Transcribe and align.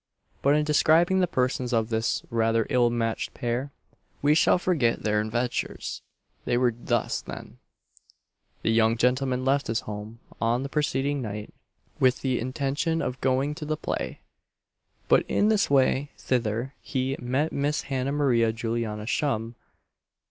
But 0.41 0.55
in 0.55 0.63
describing 0.65 1.19
the 1.19 1.27
persons 1.27 1.71
of 1.73 1.89
this 1.89 2.23
rather 2.31 2.65
ill 2.71 2.89
matched 2.89 3.35
pair, 3.35 3.71
we 4.23 4.33
shall 4.33 4.57
forget 4.57 5.03
their 5.03 5.21
adventures. 5.21 6.01
They 6.43 6.57
were 6.57 6.73
thus 6.75 7.21
then: 7.21 7.59
The 8.63 8.71
young 8.71 8.97
gentleman 8.97 9.45
left 9.45 9.67
his 9.67 9.81
home 9.81 10.17
on 10.41 10.63
the 10.63 10.69
preceding 10.69 11.21
night 11.21 11.53
with 11.99 12.21
the 12.21 12.39
intention 12.39 13.03
of 13.03 13.21
going 13.21 13.53
to 13.53 13.65
the 13.65 13.77
play, 13.77 14.21
but 15.07 15.21
in 15.27 15.51
his 15.51 15.69
way 15.69 16.09
thither 16.17 16.73
he 16.81 17.15
met 17.19 17.51
Miss 17.53 17.83
Hannah 17.83 18.11
Maria 18.11 18.51
Juliana 18.51 19.05
Shum. 19.05 19.53